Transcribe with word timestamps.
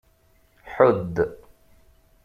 Ḥudd. 0.73 1.15